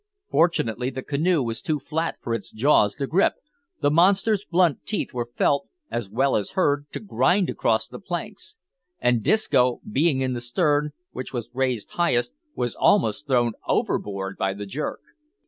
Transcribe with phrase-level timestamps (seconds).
[0.31, 3.33] Fortunately the canoe was too flat for its jaws to grip;
[3.81, 8.55] the monster's blunt teeth were felt, as well as heard, to grind across the planks;
[8.99, 14.55] and Disco being in the stern, which was raised highest, was almost thrown overboard by
[14.55, 15.01] the jerk.